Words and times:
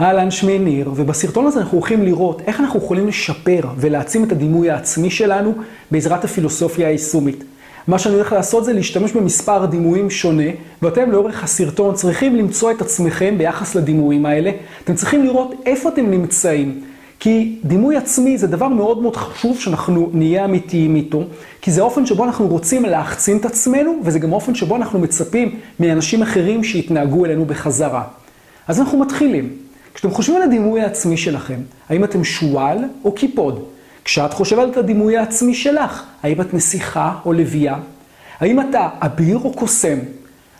אהלן, 0.00 0.30
שמי 0.30 0.58
ניר, 0.58 0.90
ובסרטון 0.94 1.46
הזה 1.46 1.60
אנחנו 1.60 1.78
הולכים 1.78 2.02
לראות 2.02 2.42
איך 2.46 2.60
אנחנו 2.60 2.78
יכולים 2.78 3.08
לשפר 3.08 3.60
ולהעצים 3.76 4.24
את 4.24 4.32
הדימוי 4.32 4.70
העצמי 4.70 5.10
שלנו 5.10 5.54
בעזרת 5.90 6.24
הפילוסופיה 6.24 6.88
היישומית. 6.88 7.44
מה 7.86 7.98
שאני 7.98 8.14
הולך 8.14 8.32
לעשות 8.32 8.64
זה 8.64 8.72
להשתמש 8.72 9.12
במספר 9.12 9.66
דימויים 9.66 10.10
שונה, 10.10 10.50
ואתם 10.82 11.10
לאורך 11.10 11.44
הסרטון 11.44 11.94
צריכים 11.94 12.36
למצוא 12.36 12.70
את 12.70 12.80
עצמכם 12.80 13.34
ביחס 13.38 13.74
לדימויים 13.74 14.26
האלה. 14.26 14.50
אתם 14.84 14.94
צריכים 14.94 15.24
לראות 15.24 15.54
איפה 15.66 15.88
אתם 15.88 16.10
נמצאים. 16.10 16.80
כי 17.20 17.58
דימוי 17.64 17.96
עצמי 17.96 18.38
זה 18.38 18.46
דבר 18.46 18.68
מאוד 18.68 19.02
מאוד 19.02 19.16
חשוב 19.16 19.60
שאנחנו 19.60 20.10
נהיה 20.12 20.44
אמיתיים 20.44 20.96
איתו, 20.96 21.22
כי 21.60 21.70
זה 21.70 21.80
האופן 21.80 22.06
שבו 22.06 22.24
אנחנו 22.24 22.48
רוצים 22.48 22.84
להחצין 22.84 23.36
את 23.36 23.44
עצמנו, 23.44 23.98
וזה 24.02 24.18
גם 24.18 24.32
האופן 24.32 24.54
שבו 24.54 24.76
אנחנו 24.76 24.98
מצפים 24.98 25.56
מאנשים 25.80 26.22
אחרים 26.22 26.64
שיתנהגו 26.64 27.24
אלינו 27.24 27.44
בחזרה. 27.44 28.02
אז 28.68 28.80
אנחנו 28.80 28.98
מתחילים. 28.98 29.65
כשאתם 29.96 30.10
חושבים 30.10 30.36
על 30.36 30.42
הדימוי 30.42 30.80
העצמי 30.80 31.16
שלכם, 31.16 31.60
האם 31.88 32.04
אתם 32.04 32.24
שועל 32.24 32.78
או 33.04 33.12
קיפוד? 33.12 33.64
כשאת 34.04 34.32
חושבת 34.32 34.76
על 34.76 34.82
הדימוי 34.84 35.16
העצמי 35.16 35.54
שלך, 35.54 36.02
האם 36.22 36.40
את 36.40 36.54
נסיכה 36.54 37.14
או 37.24 37.32
לביאה? 37.32 37.76
האם 38.40 38.60
אתה 38.60 38.88
אביר 39.00 39.38
או 39.44 39.52
קוסם? 39.52 39.98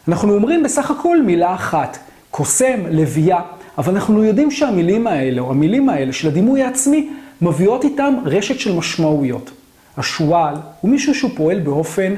אנחנו 0.09 0.35
אומרים 0.35 0.63
בסך 0.63 0.91
הכל 0.91 1.23
מילה 1.23 1.55
אחת, 1.55 1.99
קוסם, 2.31 2.81
לביאה, 2.91 3.41
אבל 3.79 3.95
אנחנו 3.95 4.25
יודעים 4.25 4.51
שהמילים 4.51 5.07
האלה, 5.07 5.41
או 5.41 5.51
המילים 5.51 5.89
האלה 5.89 6.13
של 6.13 6.29
הדימוי 6.29 6.63
העצמי, 6.63 7.11
מביאות 7.43 7.85
איתם 7.85 8.15
רשת 8.25 8.61
של 8.61 8.75
משמעויות. 8.77 9.51
השועל 9.97 10.55
הוא 10.81 10.91
מישהו 10.91 11.15
שהוא 11.15 11.31
פועל 11.37 11.61
באופן 11.61 12.15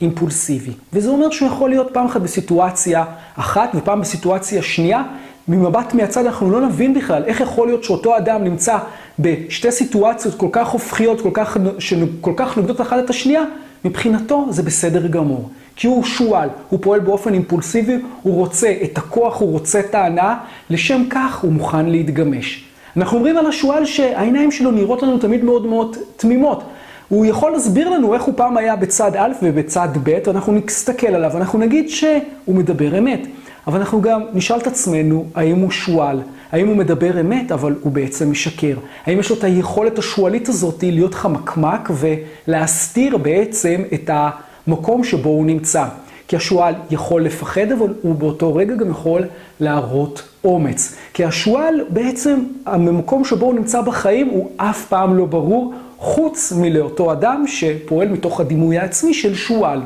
אימפולסיבי, 0.00 0.72
וזה 0.92 1.08
אומר 1.08 1.30
שהוא 1.30 1.48
יכול 1.48 1.70
להיות 1.70 1.90
פעם 1.92 2.06
אחת 2.06 2.20
בסיטואציה 2.20 3.04
אחת 3.36 3.70
ופעם 3.74 4.00
בסיטואציה 4.00 4.62
שנייה, 4.62 5.02
ממבט 5.48 5.94
מהצד 5.94 6.26
אנחנו 6.26 6.50
לא 6.50 6.60
נבין 6.60 6.94
בכלל 6.94 7.22
איך 7.24 7.40
יכול 7.40 7.66
להיות 7.66 7.84
שאותו 7.84 8.16
אדם 8.16 8.44
נמצא 8.44 8.78
בשתי 9.18 9.72
סיטואציות 9.72 10.34
כל 10.34 10.48
כך 10.52 10.68
הופכיות, 10.68 11.20
כל 11.20 11.30
כך, 11.34 11.56
שכל 11.78 12.32
כך 12.36 12.56
נוגדות 12.56 12.80
אחת 12.80 13.04
את 13.04 13.10
השנייה, 13.10 13.42
מבחינתו 13.84 14.46
זה 14.50 14.62
בסדר 14.62 15.06
גמור. 15.06 15.48
כי 15.76 15.86
הוא 15.86 16.04
שועל, 16.04 16.48
הוא 16.68 16.78
פועל 16.82 17.00
באופן 17.00 17.34
אימפולסיבי, 17.34 17.96
הוא 18.22 18.34
רוצה 18.34 18.74
את 18.84 18.98
הכוח, 18.98 19.40
הוא 19.40 19.52
רוצה 19.52 19.80
את 19.80 19.94
ההנאה, 19.94 20.36
לשם 20.70 21.02
כך 21.10 21.38
הוא 21.38 21.52
מוכן 21.52 21.86
להתגמש. 21.86 22.64
אנחנו 22.96 23.16
אומרים 23.16 23.36
על 23.36 23.46
השועל 23.46 23.84
שהעיניים 23.84 24.50
שלו 24.50 24.70
נראות 24.70 25.02
לנו 25.02 25.18
תמיד 25.18 25.44
מאוד 25.44 25.66
מאוד 25.66 25.96
תמימות. 26.16 26.62
הוא 27.08 27.26
יכול 27.26 27.52
להסביר 27.52 27.88
לנו 27.88 28.14
איך 28.14 28.22
הוא 28.22 28.34
פעם 28.36 28.56
היה 28.56 28.76
בצד 28.76 29.16
א' 29.16 29.32
ובצד 29.42 29.88
ב', 30.02 30.18
ואנחנו 30.26 30.52
נסתכל 30.52 31.06
עליו, 31.06 31.30
ואנחנו 31.34 31.58
נגיד 31.58 31.88
שהוא 31.88 32.54
מדבר 32.54 32.98
אמת. 32.98 33.26
אבל 33.66 33.78
אנחנו 33.78 34.00
גם 34.00 34.22
נשאל 34.32 34.58
את 34.58 34.66
עצמנו, 34.66 35.26
האם 35.34 35.58
הוא 35.58 35.70
שועל? 35.70 36.20
האם 36.52 36.68
הוא 36.68 36.76
מדבר 36.76 37.20
אמת, 37.20 37.52
אבל 37.52 37.74
הוא 37.80 37.92
בעצם 37.92 38.30
משקר? 38.30 38.76
האם 39.06 39.20
יש 39.20 39.30
לו 39.30 39.36
את 39.36 39.44
היכולת 39.44 39.98
השועלית 39.98 40.48
הזאת 40.48 40.82
להיות 40.82 41.14
חמקמק 41.14 41.90
ולהסתיר 41.90 43.16
בעצם 43.16 43.82
את 43.94 44.10
המקום 44.12 45.04
שבו 45.04 45.28
הוא 45.28 45.46
נמצא? 45.46 45.84
כי 46.28 46.36
השועל 46.36 46.74
יכול 46.90 47.24
לפחד, 47.24 47.72
אבל 47.72 47.94
הוא 48.02 48.14
באותו 48.14 48.54
רגע 48.54 48.74
גם 48.74 48.90
יכול 48.90 49.24
להראות 49.60 50.22
אומץ. 50.44 50.94
כי 51.12 51.24
השועל 51.24 51.74
בעצם, 51.88 52.44
המקום 52.66 53.24
שבו 53.24 53.46
הוא 53.46 53.54
נמצא 53.54 53.80
בחיים 53.80 54.28
הוא 54.28 54.50
אף 54.56 54.86
פעם 54.88 55.16
לא 55.16 55.24
ברור, 55.24 55.74
חוץ 55.98 56.52
מלאותו 56.56 57.12
אדם 57.12 57.44
שפועל 57.46 58.08
מתוך 58.08 58.40
הדימוי 58.40 58.78
העצמי 58.78 59.14
של 59.14 59.34
שועל. 59.34 59.80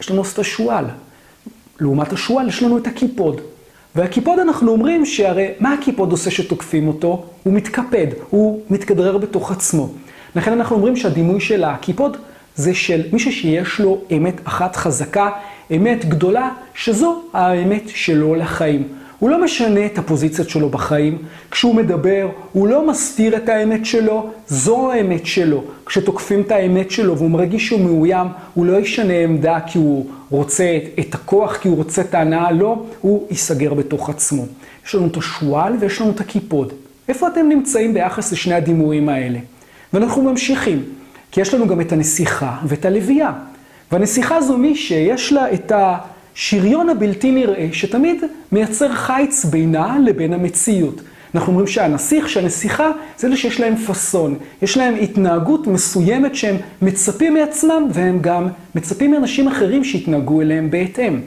יש 0.00 0.10
לנו 0.10 0.22
את 0.22 0.38
השועל. 0.38 0.84
לעומת 1.80 2.12
השועל 2.12 2.48
יש 2.48 2.62
לנו 2.62 2.78
את 2.78 2.86
הקיפוד. 2.86 3.40
והקיפוד 3.94 4.38
אנחנו 4.38 4.72
אומרים 4.72 5.06
שהרי 5.06 5.48
מה 5.60 5.72
הקיפוד 5.72 6.12
עושה 6.12 6.30
שתוקפים 6.30 6.88
אותו? 6.88 7.24
הוא 7.42 7.54
מתקפד, 7.54 8.06
הוא 8.30 8.60
מתכדרר 8.70 9.18
בתוך 9.18 9.50
עצמו. 9.50 9.88
לכן 10.36 10.52
אנחנו 10.52 10.76
אומרים 10.76 10.96
שהדימוי 10.96 11.40
של 11.40 11.64
הקיפוד 11.64 12.16
זה 12.56 12.74
של 12.74 13.02
מישהו 13.12 13.32
שיש 13.32 13.80
לו 13.80 14.00
אמת 14.16 14.34
אחת 14.44 14.76
חזקה, 14.76 15.30
אמת 15.76 16.04
גדולה, 16.04 16.50
שזו 16.74 17.22
האמת 17.32 17.82
שלו 17.86 18.34
לחיים. 18.34 18.88
הוא 19.18 19.30
לא 19.30 19.44
משנה 19.44 19.86
את 19.86 19.98
הפוזיציות 19.98 20.48
שלו 20.48 20.68
בחיים. 20.68 21.18
כשהוא 21.50 21.74
מדבר, 21.74 22.28
הוא 22.52 22.68
לא 22.68 22.86
מסתיר 22.86 23.36
את 23.36 23.48
האמת 23.48 23.86
שלו, 23.86 24.30
זו 24.48 24.92
האמת 24.92 25.26
שלו. 25.26 25.64
כשתוקפים 25.86 26.40
את 26.40 26.50
האמת 26.50 26.90
שלו 26.90 27.18
והוא 27.18 27.30
מרגיש 27.30 27.66
שהוא 27.66 27.80
מאוים, 27.80 28.26
הוא 28.54 28.66
לא 28.66 28.76
ישנה 28.76 29.12
עמדה 29.12 29.58
כי 29.66 29.78
הוא 29.78 30.06
רוצה 30.30 30.78
את 31.00 31.14
הכוח, 31.14 31.56
כי 31.56 31.68
הוא 31.68 31.76
רוצה 31.76 32.02
את 32.02 32.14
ההנאה, 32.14 32.52
לא, 32.52 32.84
הוא 33.00 33.26
ייסגר 33.30 33.74
בתוך 33.74 34.10
עצמו. 34.10 34.46
יש 34.86 34.94
לנו 34.94 35.06
את 35.06 35.16
השועל 35.16 35.76
ויש 35.80 36.00
לנו 36.00 36.10
את 36.10 36.20
הקיפוד. 36.20 36.72
איפה 37.08 37.28
אתם 37.28 37.48
נמצאים 37.48 37.94
ביחס 37.94 38.32
לשני 38.32 38.54
הדימויים 38.54 39.08
האלה? 39.08 39.38
ואנחנו 39.92 40.22
ממשיכים, 40.22 40.82
כי 41.30 41.40
יש 41.40 41.54
לנו 41.54 41.66
גם 41.66 41.80
את 41.80 41.92
הנסיכה 41.92 42.56
ואת 42.64 42.84
הלוויה. 42.84 43.32
והנסיכה 43.92 44.40
זו 44.40 44.58
מי 44.58 44.76
שיש 44.76 45.32
לה 45.32 45.52
את 45.52 45.72
ה... 45.72 45.98
שריון 46.40 46.88
הבלתי 46.88 47.30
נראה, 47.30 47.68
שתמיד 47.72 48.22
מייצר 48.52 48.92
חיץ 48.92 49.44
בינה 49.44 49.96
לבין 50.04 50.32
המציאות. 50.32 51.00
אנחנו 51.34 51.52
אומרים 51.52 51.66
שהנסיך, 51.66 52.28
שהנסיכה, 52.28 52.90
זה 53.18 53.26
אלה 53.26 53.36
שיש 53.36 53.60
להם 53.60 53.76
פאסון. 53.76 54.38
יש 54.62 54.76
להם 54.76 54.94
התנהגות 54.94 55.66
מסוימת 55.66 56.34
שהם 56.34 56.56
מצפים 56.82 57.34
מעצמם, 57.34 57.88
והם 57.90 58.18
גם 58.20 58.48
מצפים 58.74 59.10
מאנשים 59.10 59.48
אחרים 59.48 59.84
שיתנהגו 59.84 60.40
אליהם 60.40 60.70
בהתאם. 60.70 61.20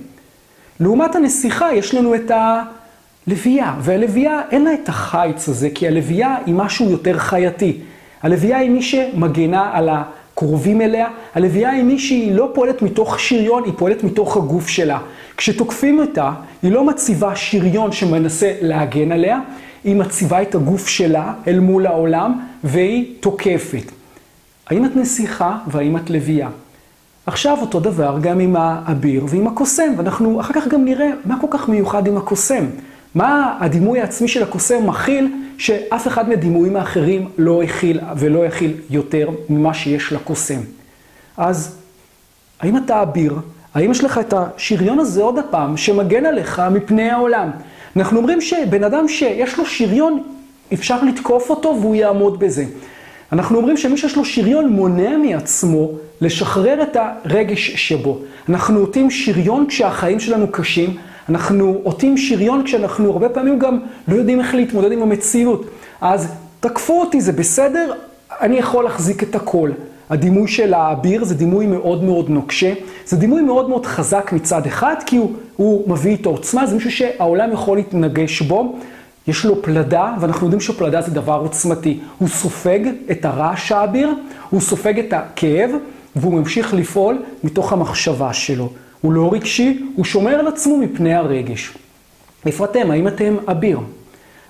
לעומת 0.80 1.16
הנסיכה 1.16 1.74
יש 1.74 1.96
לנו 1.96 2.16
את 2.16 2.32
הלוויה, 2.32 3.76
והלוויה 3.80 4.42
אין 4.52 4.64
לה 4.64 4.74
את 4.74 4.90
החיץ 4.90 5.50
הזה, 5.50 5.70
כי 5.76 5.88
הלוויה 5.88 6.36
היא 6.46 6.56
משהו 6.56 6.90
יותר 6.90 7.18
חייתי. 7.18 7.78
הלוויה 8.24 8.58
היא 8.58 8.70
מי 8.70 8.82
שמגנה 8.82 9.70
על 9.74 9.90
ה... 9.90 10.04
קרובים 10.42 10.82
אליה. 10.82 11.08
הלוויה 11.36 11.70
היא 11.70 11.84
מי 11.84 12.00
שהיא 12.00 12.36
לא 12.36 12.52
פועלת 12.54 12.82
מתוך 12.82 13.20
שריון, 13.20 13.64
היא 13.64 13.74
פועלת 13.78 14.04
מתוך 14.04 14.38
הגוף 14.38 14.68
שלה. 14.68 15.00
כשתוקפים 15.38 16.00
אותה, 16.00 16.32
היא 16.64 16.72
לא 16.72 16.84
מציבה 16.84 17.36
שריון 17.36 17.92
שמנסה 17.92 18.54
להגן 18.62 19.12
עליה, 19.12 19.40
היא 19.84 19.96
מציבה 19.96 20.42
את 20.42 20.56
הגוף 20.56 20.88
שלה 20.88 21.34
אל 21.48 21.60
מול 21.60 21.86
העולם, 21.86 22.40
והיא 22.64 23.06
תוקפת. 23.20 23.92
האם 24.68 24.86
את 24.86 24.96
נסיכה 24.96 25.58
והאם 25.68 25.98
את 25.98 26.10
לוויה? 26.10 26.50
עכשיו 27.26 27.58
אותו 27.62 27.80
דבר 27.80 28.18
גם 28.22 28.40
עם 28.40 28.56
האביר 28.56 29.26
ועם 29.30 29.48
הקוסם, 29.48 29.94
ואנחנו 29.98 30.40
אחר 30.40 30.54
כך 30.54 30.68
גם 30.68 30.86
נראה 30.86 31.10
מה 31.26 31.42
כל 31.42 31.48
כך 31.50 31.70
מיוחד 31.70 32.08
עם 32.08 32.18
הקוסם. 32.18 32.66
מה 33.16 33.58
הדימוי 33.60 34.02
העצמי 34.02 34.28
של 34.28 34.44
הקוסם 34.44 34.88
מכיל 34.88 35.28
שאף 35.62 36.08
אחד 36.08 36.30
מהדימויים 36.30 36.76
האחרים 36.76 37.30
לא 37.38 37.64
הכיל 37.64 38.00
ולא 38.18 38.46
יכיל 38.46 38.74
יותר 38.90 39.30
ממה 39.50 39.74
שיש 39.74 40.14
לקוסם. 40.14 40.60
אז 41.38 41.76
האם 42.60 42.78
אתה 42.78 43.02
אביר? 43.02 43.36
האם 43.74 43.92
יש 43.92 44.04
לך 44.04 44.18
את 44.18 44.34
השריון 44.38 45.00
הזה 45.00 45.22
עוד 45.22 45.38
הפעם 45.38 45.78
שמגן 45.78 46.26
עליך 46.26 46.62
מפני 46.72 47.10
העולם? 47.10 47.50
אנחנו 47.96 48.18
אומרים 48.18 48.42
שבן 48.42 48.84
אדם 48.84 49.08
שיש 49.08 49.58
לו 49.58 49.66
שריון, 49.66 50.24
אפשר 50.74 51.04
לתקוף 51.04 51.50
אותו 51.50 51.78
והוא 51.82 51.96
יעמוד 51.96 52.40
בזה. 52.40 52.66
אנחנו 53.32 53.58
אומרים 53.58 53.78
שמי 53.78 53.98
שיש 53.98 54.16
לו 54.16 54.26
שריון 54.26 54.68
מונע 54.70 55.18
מעצמו 55.18 55.92
לשחרר 56.22 56.84
את 56.84 56.98
הרגש 57.26 57.72
שבו. 57.76 58.20
אנחנו 58.50 58.80
נוטים 58.80 59.12
שריון 59.12 59.66
כשהחיים 59.68 60.20
שלנו 60.20 60.52
קשים, 60.52 60.98
אנחנו 61.32 61.80
עוטים 61.84 62.18
שריון 62.18 62.64
כשאנחנו 62.64 63.12
הרבה 63.12 63.30
פעמים 63.30 63.60
גם 63.60 63.80
לא 64.08 64.16
יודעים 64.16 64.40
איך 64.40 64.56
להתמודד 64.56 64.92
עם 64.92 65.02
המציאות. 65.02 65.66
אז 66.02 66.28
תקפו 66.60 67.02
אותי, 67.02 67.22
זה 67.22 67.32
בסדר, 67.32 67.94
אני 68.42 68.58
יכול 68.58 68.84
להחזיק 68.84 69.24
את 69.24 69.36
הכל. 69.36 69.70
הדימוי 70.10 70.48
של 70.48 70.74
האביר 70.74 71.24
זה 71.24 71.36
דימוי 71.36 71.68
מאוד 71.68 72.04
מאוד 72.04 72.30
נוקשה, 72.30 72.74
זה 73.06 73.18
דימוי 73.18 73.42
מאוד 73.42 73.70
מאוד 73.70 73.86
חזק 73.86 74.32
מצד 74.34 74.66
אחד, 74.66 74.96
כי 75.06 75.18
הוא, 75.18 75.32
הוא 75.56 75.90
מביא 75.90 76.12
איתו 76.12 76.30
עוצמה, 76.30 76.66
זה 76.66 76.76
מישהו 76.76 76.92
שהעולם 76.92 77.52
יכול 77.52 77.78
להתנגש 77.78 78.42
בו. 78.42 78.76
יש 79.28 79.46
לו 79.46 79.62
פלדה, 79.62 80.14
ואנחנו 80.20 80.46
יודעים 80.46 80.62
שפלדה 80.62 81.02
זה 81.02 81.12
דבר 81.12 81.40
עוצמתי. 81.44 82.00
הוא 82.18 82.28
סופג 82.28 82.80
את 83.12 83.26
הרעש 83.26 83.72
האביר, 83.72 84.10
הוא 84.50 84.62
סופג 84.62 85.00
את 85.00 85.14
הכאב, 85.14 85.72
והוא 86.16 86.34
ממשיך 86.34 86.74
לפעול 86.74 87.18
מתוך 87.44 87.74
המחשבה 87.74 88.34
שלו. 88.34 88.70
הוא 89.02 89.14
לא 89.14 89.34
רגשי, 89.34 89.84
הוא 89.96 90.06
שומר 90.06 90.36
על 90.36 90.48
עצמו 90.48 90.78
מפני 90.78 91.14
הרגש. 91.14 91.74
אתם? 92.64 92.92
האם 92.92 93.08
אתם 93.08 93.36
אביר? 93.48 93.80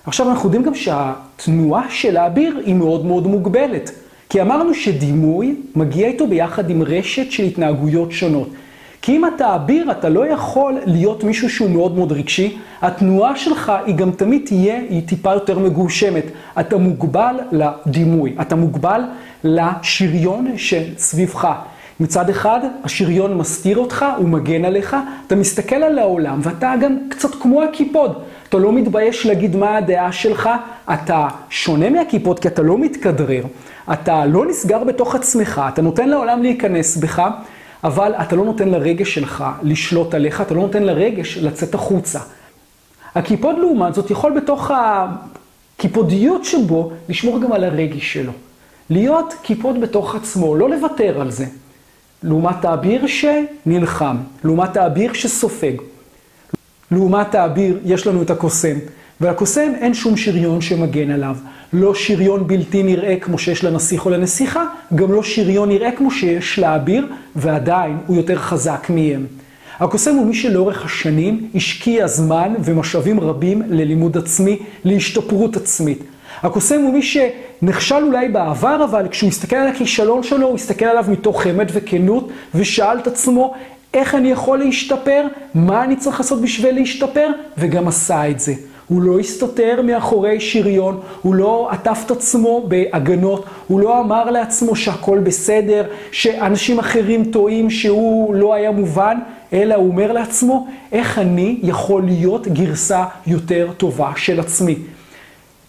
עכשיו 0.06 0.30
אנחנו 0.30 0.46
יודעים 0.46 0.62
גם 0.62 0.74
שהתנועה 0.74 1.90
של 1.90 2.16
האביר 2.16 2.60
היא 2.64 2.74
מאוד 2.74 3.06
מאוד 3.06 3.26
מוגבלת. 3.26 3.90
כי 4.28 4.42
אמרנו 4.42 4.74
שדימוי 4.74 5.56
מגיע 5.76 6.06
איתו 6.06 6.26
ביחד 6.26 6.70
עם 6.70 6.82
רשת 6.82 7.30
של 7.30 7.42
התנהגויות 7.42 8.12
שונות. 8.12 8.48
כי 9.02 9.16
אם 9.16 9.26
אתה 9.26 9.54
אביר, 9.54 9.90
אתה 9.90 10.08
לא 10.08 10.26
יכול 10.26 10.78
להיות 10.86 11.24
מישהו 11.24 11.50
שהוא 11.50 11.70
מאוד 11.70 11.96
מאוד 11.96 12.12
רגשי. 12.12 12.56
התנועה 12.82 13.36
שלך 13.36 13.72
היא 13.86 13.94
גם 13.94 14.10
תמיד 14.10 14.42
תהיה, 14.46 14.78
היא 14.78 15.08
טיפה 15.08 15.32
יותר 15.32 15.58
מגושמת. 15.58 16.24
אתה 16.60 16.76
מוגבל 16.76 17.34
לדימוי, 17.52 18.34
אתה 18.40 18.56
מוגבל 18.56 19.02
לשריון 19.44 20.52
שסביבך. 20.56 21.48
מצד 22.02 22.30
אחד, 22.30 22.60
השריון 22.84 23.38
מסתיר 23.38 23.78
אותך, 23.78 24.06
הוא 24.16 24.28
מגן 24.28 24.64
עליך, 24.64 24.96
אתה 25.26 25.36
מסתכל 25.36 25.76
על 25.76 25.98
העולם 25.98 26.40
ואתה 26.42 26.74
גם 26.80 26.96
קצת 27.08 27.34
כמו 27.34 27.62
הקיפוד. 27.62 28.22
אתה 28.48 28.58
לא 28.58 28.72
מתבייש 28.72 29.26
להגיד 29.26 29.56
מה 29.56 29.76
הדעה 29.76 30.12
שלך, 30.12 30.50
אתה 30.92 31.28
שונה 31.50 31.90
מהקיפוד 31.90 32.38
כי 32.38 32.48
אתה 32.48 32.62
לא 32.62 32.78
מתכדרר, 32.78 33.42
אתה 33.92 34.26
לא 34.26 34.46
נסגר 34.46 34.84
בתוך 34.84 35.14
עצמך, 35.14 35.62
אתה 35.68 35.82
נותן 35.82 36.08
לעולם 36.08 36.42
להיכנס 36.42 36.96
בך, 36.96 37.22
אבל 37.84 38.14
אתה 38.14 38.36
לא 38.36 38.44
נותן 38.44 38.68
לרגש 38.68 39.14
שלך 39.14 39.44
לשלוט 39.62 40.14
עליך, 40.14 40.40
אתה 40.40 40.54
לא 40.54 40.60
נותן 40.60 40.82
לרגש 40.82 41.38
לצאת 41.38 41.74
החוצה. 41.74 42.18
הקיפוד 43.14 43.58
לעומת 43.58 43.94
זאת 43.94 44.10
יכול 44.10 44.32
בתוך 44.36 44.70
הקיפודיות 45.78 46.44
שבו 46.44 46.92
לשמור 47.08 47.40
גם 47.40 47.52
על 47.52 47.64
הרגש 47.64 48.12
שלו. 48.12 48.32
להיות 48.90 49.34
קיפוד 49.42 49.80
בתוך 49.80 50.14
עצמו, 50.14 50.56
לא 50.56 50.70
לוותר 50.70 51.20
על 51.20 51.30
זה. 51.30 51.46
לעומת 52.22 52.64
האביר 52.64 53.06
שנלחם, 53.06 54.16
לעומת 54.44 54.76
האביר 54.76 55.12
שסופג. 55.12 55.74
לעומת 56.90 57.34
האביר 57.34 57.78
יש 57.84 58.06
לנו 58.06 58.22
את 58.22 58.30
הקוסם, 58.30 58.76
ולקוסם 59.20 59.72
אין 59.80 59.94
שום 59.94 60.16
שריון 60.16 60.60
שמגן 60.60 61.10
עליו. 61.10 61.36
לא 61.72 61.94
שריון 61.94 62.46
בלתי 62.46 62.82
נראה 62.82 63.16
כמו 63.20 63.38
שיש 63.38 63.64
לנסיך 63.64 64.06
או 64.06 64.10
לנסיכה, 64.10 64.64
גם 64.94 65.12
לא 65.12 65.22
שריון 65.22 65.68
נראה 65.68 65.92
כמו 65.92 66.10
שיש 66.10 66.58
לאביר, 66.58 67.06
ועדיין 67.36 67.98
הוא 68.06 68.16
יותר 68.16 68.38
חזק 68.38 68.86
מהם. 68.90 69.26
הקוסם 69.80 70.14
הוא 70.14 70.26
מי 70.26 70.34
שלאורך 70.34 70.84
השנים 70.84 71.50
השקיע 71.54 72.06
זמן 72.06 72.54
ומשאבים 72.64 73.20
רבים 73.20 73.62
ללימוד 73.68 74.16
עצמי, 74.16 74.58
להשתפרות 74.84 75.56
עצמית. 75.56 76.02
הקוסם 76.42 76.80
הוא 76.80 76.92
מי 76.92 77.02
שנכשל 77.02 78.04
אולי 78.04 78.28
בעבר, 78.28 78.84
אבל 78.84 79.08
כשהוא 79.10 79.28
הסתכל 79.28 79.56
על 79.56 79.68
הכישלון 79.68 80.22
שלו, 80.22 80.46
הוא 80.46 80.54
הסתכל 80.54 80.84
עליו 80.84 81.04
מתוך 81.08 81.46
אמת 81.46 81.68
וכנות, 81.72 82.28
ושאל 82.54 82.98
את 82.98 83.06
עצמו, 83.06 83.54
איך 83.94 84.14
אני 84.14 84.30
יכול 84.30 84.58
להשתפר? 84.58 85.26
מה 85.54 85.84
אני 85.84 85.96
צריך 85.96 86.20
לעשות 86.20 86.40
בשביל 86.40 86.74
להשתפר? 86.74 87.28
וגם 87.58 87.88
עשה 87.88 88.30
את 88.30 88.40
זה. 88.40 88.54
הוא 88.88 89.02
לא 89.02 89.18
הסתתר 89.18 89.80
מאחורי 89.84 90.40
שריון, 90.40 91.00
הוא 91.22 91.34
לא 91.34 91.68
עטף 91.70 92.02
את 92.06 92.10
עצמו 92.10 92.64
בהגנות, 92.68 93.44
הוא 93.66 93.80
לא 93.80 94.00
אמר 94.00 94.30
לעצמו 94.30 94.76
שהכל 94.76 95.18
בסדר, 95.18 95.84
שאנשים 96.12 96.78
אחרים 96.78 97.24
טועים 97.24 97.70
שהוא 97.70 98.34
לא 98.34 98.54
היה 98.54 98.70
מובן, 98.70 99.18
אלא 99.52 99.74
הוא 99.74 99.88
אומר 99.88 100.12
לעצמו, 100.12 100.66
איך 100.92 101.18
אני 101.18 101.58
יכול 101.62 102.04
להיות 102.04 102.48
גרסה 102.48 103.04
יותר 103.26 103.68
טובה 103.76 104.12
של 104.16 104.40
עצמי. 104.40 104.76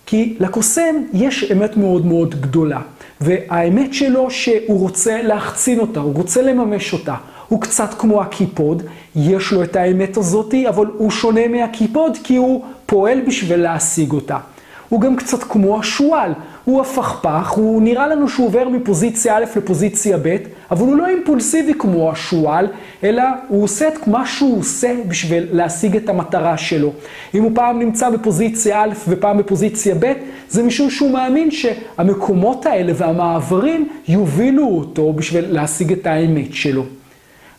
כי 0.05 0.35
לקוסם 0.39 0.95
יש 1.13 1.51
אמת 1.51 1.77
מאוד 1.77 2.05
מאוד 2.05 2.41
גדולה, 2.41 2.81
והאמת 3.21 3.93
שלו 3.93 4.31
שהוא 4.31 4.79
רוצה 4.79 5.21
להחצין 5.21 5.79
אותה, 5.79 5.99
הוא 5.99 6.13
רוצה 6.15 6.41
לממש 6.41 6.93
אותה. 6.93 7.15
הוא 7.47 7.61
קצת 7.61 7.93
כמו 7.97 8.21
הקיפוד, 8.21 8.83
יש 9.15 9.51
לו 9.51 9.63
את 9.63 9.75
האמת 9.75 10.17
הזאתי, 10.17 10.69
אבל 10.69 10.85
הוא 10.97 11.11
שונה 11.11 11.47
מהקיפוד 11.47 12.17
כי 12.23 12.35
הוא 12.35 12.65
פועל 12.85 13.21
בשביל 13.27 13.59
להשיג 13.59 14.11
אותה. 14.11 14.37
הוא 14.93 15.01
גם 15.01 15.15
קצת 15.15 15.43
כמו 15.43 15.79
השועל, 15.79 16.33
הוא 16.65 16.81
הפכפך, 16.81 17.49
הוא 17.49 17.81
נראה 17.81 18.07
לנו 18.07 18.29
שהוא 18.29 18.47
עובר 18.47 18.69
מפוזיציה 18.69 19.37
א' 19.37 19.43
לפוזיציה 19.55 20.17
ב', 20.21 20.37
אבל 20.71 20.81
הוא 20.81 20.95
לא 20.95 21.07
אימפולסיבי 21.07 21.73
כמו 21.79 22.11
השועל, 22.11 22.67
אלא 23.03 23.23
הוא 23.47 23.63
עושה 23.63 23.87
את 23.87 24.07
מה 24.07 24.25
שהוא 24.25 24.59
עושה 24.59 24.93
בשביל 25.07 25.47
להשיג 25.51 25.95
את 25.95 26.09
המטרה 26.09 26.57
שלו. 26.57 26.93
אם 27.33 27.43
הוא 27.43 27.51
פעם 27.55 27.79
נמצא 27.79 28.09
בפוזיציה 28.09 28.81
א' 28.81 28.89
ופעם 29.07 29.37
בפוזיציה 29.37 29.95
ב', 29.99 30.13
זה 30.49 30.63
משום 30.63 30.89
שהוא 30.89 31.11
מאמין 31.11 31.51
שהמקומות 31.51 32.65
האלה 32.65 32.93
והמעברים 32.95 33.89
יובילו 34.07 34.67
אותו 34.67 35.13
בשביל 35.13 35.45
להשיג 35.49 35.91
את 35.91 36.07
האמת 36.07 36.53
שלו. 36.53 36.83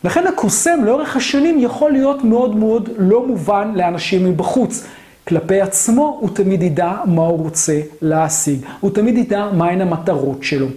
לכן 0.03 0.27
הקוסם 0.27 0.79
לאורך 0.83 1.15
השנים 1.15 1.59
יכול 1.59 1.91
להיות 1.91 2.23
מאוד 2.23 2.55
מאוד 2.55 2.89
לא 2.97 3.27
מובן 3.27 3.71
לאנשים 3.75 4.25
מבחוץ. 4.25 4.85
כלפי 5.27 5.61
עצמו 5.61 6.17
הוא 6.21 6.29
תמיד 6.33 6.63
ידע 6.63 6.93
מה 7.05 7.21
הוא 7.21 7.39
רוצה 7.39 7.81
להשיג, 8.01 8.59
הוא 8.79 8.91
תמיד 8.91 9.17
ידע 9.17 9.49
מהן 9.53 9.81
המטרות 9.81 10.43
שלו. 10.43 10.67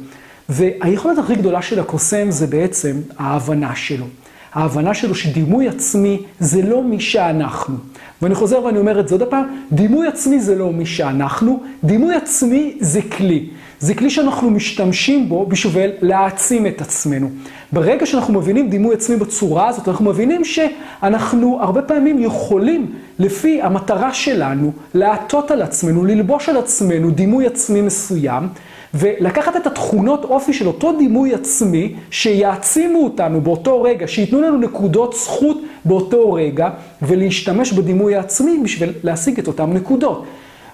והיכולת 0.48 1.18
הכי 1.18 1.34
גדולה 1.34 1.62
של 1.62 1.80
הקוסם 1.80 2.30
זה 2.30 2.46
בעצם 2.46 2.96
ההבנה 3.18 3.76
שלו. 3.76 4.04
ההבנה 4.52 4.94
שלו 4.94 5.14
שדימוי 5.14 5.68
עצמי 5.68 6.22
זה 6.40 6.62
לא 6.62 6.82
מי 6.82 7.00
שאנחנו. 7.00 7.76
ואני 8.22 8.34
חוזר 8.34 8.64
ואני 8.64 8.78
אומר 8.78 9.00
את 9.00 9.08
זה 9.08 9.14
עוד 9.14 9.28
פעם, 9.30 9.44
דימוי 9.72 10.08
עצמי 10.08 10.40
זה 10.40 10.54
לא 10.54 10.72
מי 10.72 10.86
שאנחנו, 10.86 11.60
דימוי 11.84 12.14
עצמי 12.14 12.76
זה 12.80 13.02
כלי. 13.02 13.50
זה 13.80 13.94
כלי 13.94 14.10
שאנחנו 14.10 14.50
משתמשים 14.50 15.28
בו 15.28 15.46
בשביל 15.46 15.90
להעצים 16.00 16.66
את 16.66 16.80
עצמנו. 16.80 17.30
ברגע 17.72 18.06
שאנחנו 18.06 18.34
מבינים 18.34 18.70
דימוי 18.70 18.94
עצמי 18.94 19.16
בצורה 19.16 19.68
הזאת, 19.68 19.88
אנחנו 19.88 20.04
מבינים 20.04 20.44
שאנחנו 20.44 21.58
הרבה 21.62 21.82
פעמים 21.82 22.18
יכולים, 22.18 22.92
לפי 23.18 23.62
המטרה 23.62 24.14
שלנו, 24.14 24.72
להטות 24.94 25.50
על 25.50 25.62
עצמנו, 25.62 26.04
ללבוש 26.04 26.48
על 26.48 26.56
עצמנו 26.56 27.10
דימוי 27.10 27.46
עצמי 27.46 27.80
מסוים, 27.80 28.48
ולקחת 28.94 29.56
את 29.56 29.66
התכונות 29.66 30.24
אופי 30.24 30.52
של 30.52 30.66
אותו 30.66 30.92
דימוי 30.98 31.34
עצמי, 31.34 31.94
שיעצימו 32.10 33.04
אותנו 33.04 33.40
באותו 33.40 33.82
רגע, 33.82 34.08
שייתנו 34.08 34.42
לנו 34.42 34.58
נקודות 34.58 35.14
זכות 35.14 35.60
באותו 35.84 36.32
רגע, 36.32 36.70
ולהשתמש 37.02 37.72
בדימוי 37.72 38.16
העצמי 38.16 38.58
בשביל 38.64 38.92
להשיג 39.02 39.38
את 39.38 39.46
אותן 39.46 39.72
נקודות. 39.72 40.24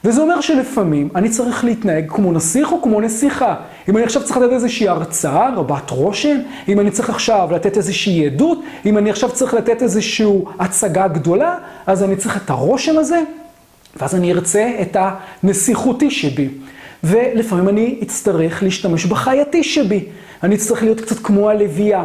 וזה 0.04 0.20
אומר 0.20 0.40
שלפעמים 0.40 1.08
אני 1.14 1.28
צריך 1.28 1.64
להתנהג 1.64 2.04
כמו 2.08 2.32
נסיך 2.32 2.72
או 2.72 2.82
כמו 2.82 3.00
נסיכה. 3.00 3.54
אם 3.88 3.96
אני 3.96 4.04
עכשיו 4.04 4.24
צריך 4.24 4.36
לתת 4.36 4.52
איזושהי 4.52 4.88
הרצאה 4.88 5.54
רבת 5.56 5.90
רושם, 5.90 6.36
אם 6.68 6.80
אני 6.80 6.90
צריך 6.90 7.10
עכשיו 7.10 7.48
לתת 7.52 7.76
איזושהי 7.76 8.26
עדות, 8.26 8.62
אם 8.86 8.98
אני 8.98 9.10
עכשיו 9.10 9.32
צריך 9.32 9.54
לתת 9.54 9.82
איזושהי 9.82 10.26
הצגה 10.58 11.08
גדולה, 11.08 11.58
אז 11.86 12.02
אני 12.02 12.16
צריך 12.16 12.36
את 12.44 12.50
הרושם 12.50 12.98
הזה, 12.98 13.20
ואז 13.96 14.14
אני 14.14 14.32
ארצה 14.32 14.70
את 14.82 14.96
הנסיכותי 15.00 16.10
שבי. 16.10 16.48
ולפעמים 17.04 17.68
אני 17.68 17.98
אצטרך 18.02 18.62
להשתמש 18.62 19.06
בחייתי 19.06 19.64
שבי. 19.64 20.04
אני 20.42 20.54
אצטרך 20.54 20.82
להיות 20.82 21.00
קצת 21.00 21.18
כמו 21.18 21.50
הלוויה. 21.50 22.04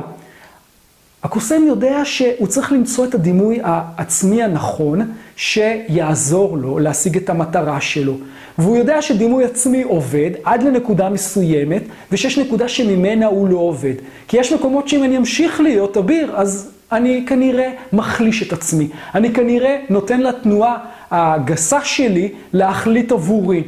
הקוסם 1.23 1.63
יודע 1.67 2.01
שהוא 2.03 2.47
צריך 2.47 2.71
למצוא 2.71 3.05
את 3.05 3.15
הדימוי 3.15 3.59
העצמי 3.63 4.43
הנכון 4.43 5.11
שיעזור 5.39 6.57
לו 6.57 6.79
להשיג 6.79 7.17
את 7.17 7.29
המטרה 7.29 7.81
שלו. 7.81 8.13
והוא 8.57 8.77
יודע 8.77 9.01
שדימוי 9.01 9.45
עצמי 9.45 9.83
עובד 9.83 10.31
עד 10.43 10.63
לנקודה 10.63 11.09
מסוימת, 11.09 11.81
ושיש 12.11 12.37
נקודה 12.37 12.67
שממנה 12.67 13.25
הוא 13.25 13.47
לא 13.47 13.57
עובד. 13.57 13.93
כי 14.27 14.37
יש 14.37 14.53
מקומות 14.53 14.87
שאם 14.87 15.03
אני 15.03 15.17
אמשיך 15.17 15.61
להיות 15.61 15.97
אביר, 15.97 16.31
אז 16.35 16.71
אני 16.91 17.25
כנראה 17.27 17.71
מחליש 17.93 18.47
את 18.47 18.53
עצמי. 18.53 18.87
אני 19.15 19.33
כנראה 19.33 19.79
נותן 19.89 20.21
לתנועה 20.21 20.77
הגסה 21.11 21.79
שלי 21.83 22.29
להחליט 22.53 23.11
עבורי. 23.11 23.63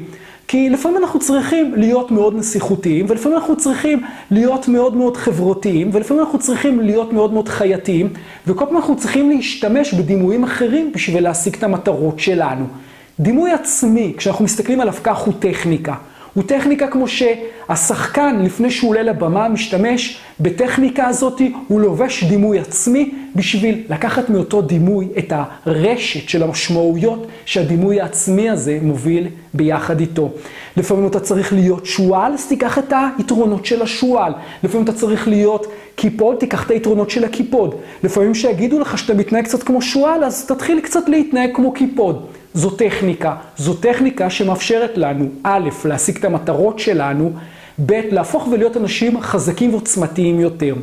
כי 0.52 0.70
לפעמים 0.70 0.98
אנחנו 0.98 1.20
צריכים 1.20 1.76
להיות 1.76 2.12
מאוד 2.12 2.36
נסיכותיים, 2.36 3.06
ולפעמים 3.10 3.38
אנחנו 3.38 3.58
צריכים 3.58 4.02
להיות 4.32 4.68
מאוד 4.68 4.96
מאוד 4.96 5.18
חברותיים, 5.18 5.90
ולפעמים 5.94 6.24
אנחנו 6.24 6.40
צריכים 6.40 6.80
להיות 6.80 7.14
מאוד 7.14 7.34
מאוד 7.34 7.50
חייתיים, 7.50 8.10
וכל 8.48 8.66
פעם 8.66 8.76
אנחנו 8.76 8.98
צריכים 8.98 9.30
להשתמש 9.30 9.94
בדימויים 9.94 10.44
אחרים 10.44 10.92
בשביל 10.96 11.24
להשיג 11.24 11.56
את 11.56 11.64
המטרות 11.64 12.20
שלנו. 12.20 12.66
דימוי 13.20 13.52
עצמי, 13.52 14.14
כשאנחנו 14.18 14.46
מסתכלים 14.46 14.82
עליו 14.82 14.94
כך, 15.04 15.18
הוא 15.18 15.34
טכניקה. 15.40 15.94
הוא 16.34 16.44
טכניקה 16.44 16.88
כמו 16.88 17.06
שהשחקן, 17.08 18.40
לפני 18.44 18.72
שהוא 18.72 18.90
עולה 18.90 19.04
לבמה, 19.04 19.48
משתמש 19.48 20.20
בטכניקה 20.40 21.08
הזאת, 21.08 21.42
הוא 21.68 21.82
לובש 21.82 22.24
דימוי 22.24 22.60
עצמי 22.60 23.12
בשביל 23.36 23.84
לקחת 23.90 24.30
מאותו 24.30 24.62
דימוי 24.62 25.08
את 25.18 25.34
הרשת 25.36 26.30
של 26.30 26.44
המשמעויות 26.44 27.28
שהדימוי 27.46 28.02
העצמי 28.02 28.50
הזה 28.50 28.80
מוביל 28.82 29.28
ביחד 29.54 30.00
איתו. 30.00 30.32
לפעמים 30.78 31.08
אתה 31.08 31.20
צריך 31.20 31.54
להיות 31.54 31.86
שועל, 31.86 32.34
אז 32.34 32.48
תיקח 32.48 32.78
את 32.78 32.94
היתרונות 33.18 33.66
של 33.66 33.82
השועל. 33.82 34.34
לפעמים 34.64 34.84
אתה 34.84 34.94
צריך 34.94 35.28
להיות 35.28 35.68
קיפוד, 35.96 36.36
תיקח 36.36 36.66
את 36.66 36.72
היתרונות 36.72 37.10
של 37.10 37.24
הקיפוד. 37.24 37.76
לפעמים 38.04 38.36
שיגידו 38.36 38.80
לך 38.80 38.98
שאתה 38.98 39.14
מתנהג 39.14 39.44
קצת 39.44 39.64
כמו 39.64 39.82
שועל, 39.82 40.24
אז 40.24 40.46
תתחיל 40.46 40.80
קצת 40.80 41.10
להתנהג 41.10 41.50
כמו 41.56 41.72
קיפוד. 41.72 42.26
זו 42.54 42.70
טכניקה, 42.70 43.36
זו 43.58 43.74
טכניקה 43.74 44.30
שמאפשרת 44.30 44.98
לנו, 44.98 45.26
א', 45.44 45.70
להשיג 45.86 46.18
את 46.18 46.26
המטרות 46.26 46.80
שלנו, 46.80 47.32
ב', 47.86 48.02
להפוך 48.12 48.48
ולהיות 48.52 48.78
אנשים 48.78 49.22
חזקים 49.22 49.70
ועוצמתיים 49.72 50.40
יותר. 50.40 50.76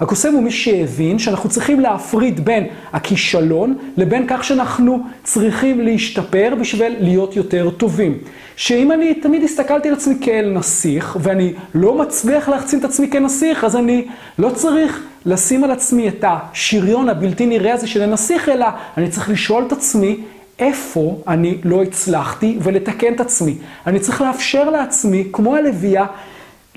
הקוסם 0.00 0.34
הוא 0.34 0.42
מי 0.42 0.50
שהבין 0.50 1.18
שאנחנו 1.18 1.48
צריכים 1.48 1.80
להפריד 1.80 2.44
בין 2.44 2.66
הכישלון 2.92 3.78
לבין 3.96 4.24
כך 4.28 4.44
שאנחנו 4.44 4.98
צריכים 5.24 5.80
להשתפר 5.80 6.54
בשביל 6.60 6.96
להיות 7.00 7.36
יותר 7.36 7.70
טובים. 7.70 8.18
שאם 8.56 8.92
אני 8.92 9.14
תמיד 9.14 9.42
הסתכלתי 9.42 9.88
על 9.88 9.94
עצמי 9.94 10.14
כאל 10.20 10.52
נסיך, 10.54 11.16
ואני 11.20 11.52
לא 11.74 11.98
מצליח 11.98 12.48
להחצין 12.48 12.78
את 12.78 12.84
עצמי 12.84 13.10
כנסיך, 13.10 13.64
אז 13.64 13.76
אני 13.76 14.06
לא 14.38 14.50
צריך 14.50 15.06
לשים 15.26 15.64
על 15.64 15.70
עצמי 15.70 16.08
את 16.08 16.24
השריון 16.28 17.08
הבלתי 17.08 17.46
נראה 17.46 17.74
הזה 17.74 17.86
של 17.86 18.02
הנסיך, 18.02 18.48
אלא 18.48 18.66
אני 18.96 19.08
צריך 19.08 19.30
לשאול 19.30 19.64
את 19.66 19.72
עצמי 19.72 20.16
איפה 20.58 21.16
אני 21.28 21.58
לא 21.64 21.82
הצלחתי 21.82 22.58
ולתקן 22.62 23.14
את 23.14 23.20
עצמי. 23.20 23.54
אני 23.86 24.00
צריך 24.00 24.20
לאפשר 24.20 24.70
לעצמי, 24.70 25.24
כמו 25.32 25.56
הלוויה, 25.56 26.06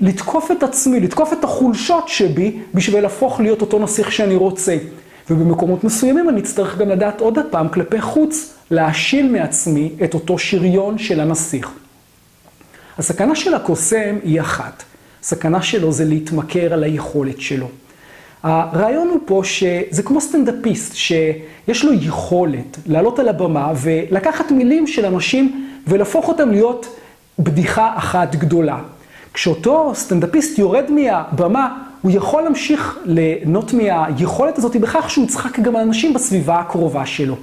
לתקוף 0.02 0.50
את 0.50 0.62
עצמי, 0.62 1.00
לתקוף 1.00 1.32
את 1.32 1.44
החולשות 1.44 2.08
שבי, 2.08 2.58
בשביל 2.74 3.02
להפוך 3.02 3.40
להיות 3.40 3.60
אותו 3.60 3.78
נסיך 3.78 4.12
שאני 4.12 4.34
רוצה. 4.34 4.76
ובמקומות 5.30 5.84
מסוימים 5.84 6.28
אני 6.28 6.40
אצטרך 6.40 6.78
גם 6.78 6.88
לדעת 6.88 7.20
עוד 7.20 7.38
פעם 7.50 7.68
כלפי 7.68 8.00
חוץ, 8.00 8.54
להשיל 8.70 9.32
מעצמי 9.32 9.92
את 10.04 10.14
אותו 10.14 10.38
שריון 10.38 10.98
של 10.98 11.20
הנסיך. 11.20 11.70
הסכנה 12.98 13.36
של 13.36 13.54
הקוסם 13.54 14.18
היא 14.24 14.40
אחת. 14.40 14.82
הסכנה 15.20 15.62
שלו 15.62 15.92
זה 15.92 16.04
להתמכר 16.04 16.72
על 16.72 16.84
היכולת 16.84 17.40
שלו. 17.40 17.68
הרעיון 18.42 19.08
הוא 19.08 19.20
פה 19.24 19.42
שזה 19.44 20.02
כמו 20.02 20.20
סטנדאפיסט, 20.20 20.94
שיש 20.94 21.84
לו 21.84 21.92
יכולת 21.92 22.78
לעלות 22.86 23.18
על 23.18 23.28
הבמה 23.28 23.72
ולקחת 23.82 24.50
מילים 24.50 24.86
של 24.86 25.06
אנשים 25.06 25.68
ולהפוך 25.86 26.28
אותם 26.28 26.50
להיות 26.50 26.96
בדיחה 27.38 27.92
אחת 27.96 28.34
גדולה. 28.34 28.78
כשאותו 29.34 29.92
סטנדאפיסט 29.94 30.58
יורד 30.58 30.84
מהבמה, 30.90 31.78
הוא 32.02 32.12
יכול 32.14 32.42
להמשיך 32.42 32.98
ליהנות 33.04 33.72
מהיכולת 33.72 34.58
הזאת 34.58 34.76
בכך 34.76 35.10
שהוא 35.10 35.24
יצחק 35.24 35.58
גם 35.58 35.76
על 35.76 35.82
אנשים 35.82 36.14
בסביבה 36.14 36.58
הקרובה 36.58 37.06
שלו. 37.06 37.36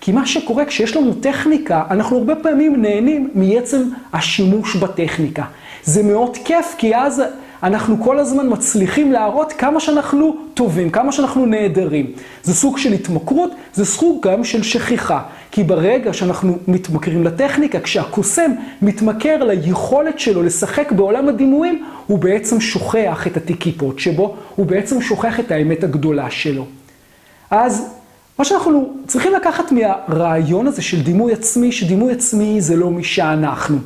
כי 0.00 0.12
מה 0.12 0.26
שקורה 0.26 0.64
כשיש 0.64 0.96
לנו 0.96 1.14
טכניקה, 1.14 1.82
אנחנו 1.90 2.18
הרבה 2.18 2.34
פעמים 2.34 2.82
נהנים 2.82 3.30
מעצם 3.34 3.82
השימוש 4.12 4.76
בטכניקה. 4.76 5.44
זה 5.84 6.02
מאוד 6.02 6.36
כיף, 6.44 6.74
כי 6.78 6.96
אז 6.96 7.22
אנחנו 7.62 8.02
כל 8.02 8.18
הזמן 8.18 8.46
מצליחים 8.52 9.12
להראות 9.12 9.52
כמה 9.52 9.80
שאנחנו 9.80 10.36
טובים, 10.54 10.90
כמה 10.90 11.12
שאנחנו 11.12 11.46
נהדרים. 11.46 12.12
זה 12.42 12.54
סוג 12.54 12.78
של 12.78 12.92
התמכרות, 12.92 13.50
זה 13.74 13.84
סוג 13.84 14.28
גם 14.28 14.44
של 14.44 14.62
שכיחה. 14.62 15.22
כי 15.50 15.64
ברגע 15.64 16.12
שאנחנו 16.12 16.58
מתמכרים 16.68 17.24
לטכניקה, 17.24 17.80
כשהקוסם 17.80 18.50
מתמכר 18.82 19.44
ליכולת 19.44 20.18
שלו 20.18 20.42
לשחק 20.42 20.92
בעולם 20.92 21.28
הדימויים, 21.28 21.84
הוא 22.06 22.18
בעצם 22.18 22.60
שוכח 22.60 23.26
את 23.26 23.36
התיקיפות 23.36 23.98
שבו, 23.98 24.36
הוא 24.56 24.66
בעצם 24.66 25.02
שוכח 25.02 25.40
את 25.40 25.50
האמת 25.50 25.84
הגדולה 25.84 26.30
שלו. 26.30 26.66
אז 27.50 27.86
מה 28.38 28.44
שאנחנו 28.44 28.92
צריכים 29.06 29.32
לקחת 29.32 29.72
מהרעיון 29.72 30.66
הזה 30.66 30.82
של 30.82 31.02
דימוי 31.02 31.32
עצמי, 31.32 31.72
שדימוי 31.72 32.12
עצמי 32.12 32.60
זה 32.60 32.76
לא 32.76 32.90
מי 32.90 33.04
שאנחנו. 33.04 33.78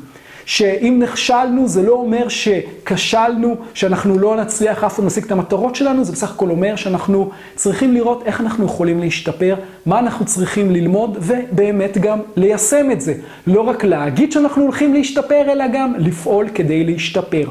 שאם 0.50 1.00
נכשלנו 1.02 1.68
זה 1.68 1.82
לא 1.82 1.92
אומר 1.92 2.28
שכשלנו, 2.28 3.56
שאנחנו 3.74 4.18
לא 4.18 4.36
נצליח 4.36 4.84
אף 4.84 4.94
פעם 4.96 5.04
להשיג 5.04 5.24
את 5.24 5.32
המטרות 5.32 5.74
שלנו, 5.74 6.04
זה 6.04 6.12
בסך 6.12 6.30
הכל 6.30 6.50
אומר 6.50 6.76
שאנחנו 6.76 7.30
צריכים 7.54 7.94
לראות 7.94 8.22
איך 8.26 8.40
אנחנו 8.40 8.64
יכולים 8.64 9.00
להשתפר, 9.00 9.54
מה 9.86 9.98
אנחנו 9.98 10.26
צריכים 10.26 10.70
ללמוד, 10.70 11.18
ובאמת 11.20 11.98
גם 11.98 12.18
ליישם 12.36 12.90
את 12.92 13.00
זה. 13.00 13.14
לא 13.46 13.60
רק 13.60 13.84
להגיד 13.84 14.32
שאנחנו 14.32 14.62
הולכים 14.62 14.94
להשתפר, 14.94 15.52
אלא 15.52 15.64
גם 15.72 15.94
לפעול 15.98 16.48
כדי 16.54 16.84
להשתפר. 16.84 17.48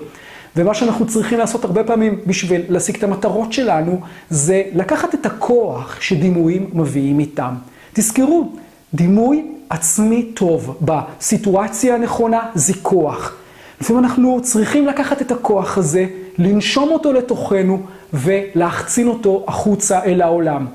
ומה 0.56 0.74
שאנחנו 0.74 1.08
צריכים 1.08 1.40
לעשות 1.40 1.66
הרבה 1.66 1.84
פעמים 1.84 2.20
בשביל 2.26 2.62
להשיג 2.70 2.96
את 2.96 3.04
המטרות 3.04 3.54
שלנו, 3.54 4.02
זה 4.30 4.64
לקחת 4.74 5.16
את 5.16 5.26
הכוח 5.26 6.02
שדימויים 6.02 6.70
מביאים 6.74 7.20
איתם. 7.20 7.54
תזכרו, 7.94 8.52
דימוי 8.94 9.59
עצמי 9.70 10.24
טוב 10.24 10.78
בסיטואציה 10.82 11.96
הנכונה 11.96 12.40
זה 12.54 12.74
כוח. 12.82 13.36
לפעמים 13.82 14.04
אנחנו 14.04 14.40
צריכים 14.42 14.88
לקחת 14.88 15.22
את 15.22 15.32
הכוח 15.32 15.78
הזה, 15.78 16.06
לנשום 16.38 16.90
אותו 16.90 17.14
לתוכנו 17.14 17.82
ולהחצין 18.14 19.08
אותו 19.08 19.44
החוצה 19.48 20.04
אל 20.04 20.22
העולם. 20.22 20.66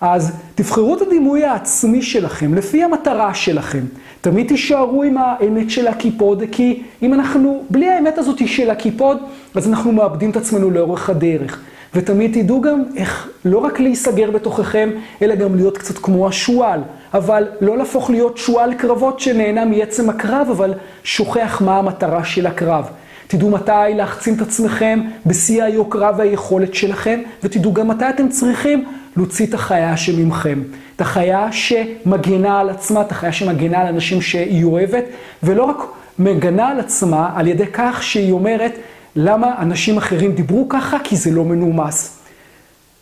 אז 0.00 0.32
תבחרו 0.54 0.96
את 0.96 1.02
הדימוי 1.02 1.44
העצמי 1.44 2.02
שלכם, 2.02 2.54
לפי 2.54 2.82
המטרה 2.82 3.34
שלכם. 3.34 3.84
תמיד 4.20 4.48
תישארו 4.48 5.02
עם 5.02 5.18
האמת 5.18 5.70
של 5.70 5.86
הקיפוד, 5.86 6.42
כי 6.52 6.82
אם 7.02 7.14
אנחנו, 7.14 7.64
בלי 7.70 7.88
האמת 7.88 8.18
הזאת 8.18 8.48
של 8.48 8.70
הקיפוד, 8.70 9.18
אז 9.54 9.68
אנחנו 9.68 9.92
מאבדים 9.92 10.30
את 10.30 10.36
עצמנו 10.36 10.70
לאורך 10.70 11.10
הדרך. 11.10 11.60
ותמיד 11.94 12.42
תדעו 12.42 12.60
גם 12.60 12.82
איך 12.96 13.28
לא 13.44 13.58
רק 13.58 13.80
להיסגר 13.80 14.30
בתוככם, 14.30 14.90
אלא 15.22 15.34
גם 15.34 15.56
להיות 15.56 15.78
קצת 15.78 15.98
כמו 15.98 16.28
השועל. 16.28 16.80
אבל 17.14 17.46
לא 17.60 17.78
להפוך 17.78 18.10
להיות 18.10 18.38
שועל 18.38 18.74
קרבות 18.74 19.20
שנהנה 19.20 19.64
מעצם 19.64 20.10
הקרב, 20.10 20.46
אבל 20.50 20.74
שוכח 21.04 21.62
מה 21.64 21.78
המטרה 21.78 22.24
של 22.24 22.46
הקרב. 22.46 22.88
תדעו 23.26 23.50
מתי 23.50 23.94
להחצין 23.94 24.34
את 24.34 24.40
עצמכם 24.40 25.00
בשיא 25.26 25.62
היוקרה 25.62 26.12
והיכולת 26.16 26.74
שלכם, 26.74 27.20
ותדעו 27.44 27.72
גם 27.72 27.88
מתי 27.88 28.08
אתם 28.08 28.28
צריכים 28.28 28.84
להוציא 29.16 29.46
את 29.46 29.54
החיה 29.54 29.96
שממכם. 29.96 30.62
את 30.96 31.00
החיה 31.00 31.48
שמגנה 31.52 32.60
על 32.60 32.70
עצמה, 32.70 33.00
את 33.00 33.12
החיה 33.12 33.32
שמגנה 33.32 33.80
על 33.80 33.86
אנשים 33.86 34.22
שהיא 34.22 34.64
אוהבת, 34.64 35.04
ולא 35.42 35.64
רק 35.64 35.76
מגנה 36.18 36.68
על 36.68 36.80
עצמה 36.80 37.30
על 37.34 37.46
ידי 37.46 37.66
כך 37.72 38.02
שהיא 38.02 38.32
אומרת, 38.32 38.72
למה 39.16 39.54
אנשים 39.58 39.96
אחרים 39.96 40.32
דיברו 40.32 40.68
ככה? 40.68 40.98
כי 41.04 41.16
זה 41.16 41.30
לא 41.30 41.44
מנומס. 41.44 42.18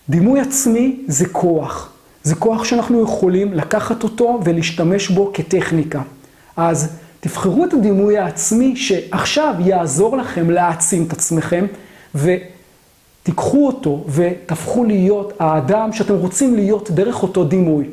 דימוי 0.08 0.40
עצמי 0.40 1.00
זה 1.06 1.26
כוח. 1.26 1.92
זה 2.22 2.34
כוח 2.34 2.64
שאנחנו 2.64 3.02
יכולים 3.02 3.52
לקחת 3.52 4.02
אותו 4.02 4.40
ולהשתמש 4.44 5.08
בו 5.08 5.30
כטכניקה. 5.34 6.02
אז 6.56 6.92
תבחרו 7.20 7.64
את 7.64 7.72
הדימוי 7.72 8.18
העצמי 8.18 8.76
שעכשיו 8.76 9.54
יעזור 9.58 10.16
לכם 10.16 10.50
להעצים 10.50 11.04
את 11.04 11.12
עצמכם, 11.12 11.66
ותיקחו 12.14 13.66
אותו 13.66 14.04
ותהפכו 14.08 14.84
להיות 14.84 15.32
האדם 15.38 15.92
שאתם 15.92 16.14
רוצים 16.14 16.54
להיות 16.54 16.90
דרך 16.90 17.22
אותו 17.22 17.44
דימוי. 17.44 17.84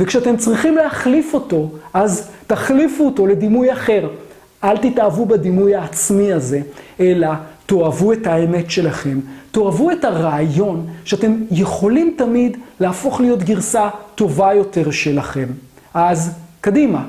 וכשאתם 0.00 0.36
צריכים 0.36 0.76
להחליף 0.76 1.34
אותו, 1.34 1.70
אז 1.94 2.28
תחליפו 2.46 3.04
אותו 3.04 3.26
לדימוי 3.26 3.72
אחר. 3.72 4.08
אל 4.64 4.76
תתאהבו 4.76 5.26
בדימוי 5.26 5.74
העצמי 5.74 6.32
הזה, 6.32 6.60
אלא 7.00 7.28
תאהבו 7.66 8.12
את 8.12 8.26
האמת 8.26 8.70
שלכם, 8.70 9.20
תאהבו 9.50 9.90
את 9.90 10.04
הרעיון 10.04 10.86
שאתם 11.04 11.36
יכולים 11.50 12.14
תמיד 12.18 12.56
להפוך 12.80 13.20
להיות 13.20 13.42
גרסה 13.42 13.88
טובה 14.14 14.54
יותר 14.54 14.90
שלכם. 14.90 15.46
אז 15.94 16.34
קדימה, 16.60 17.04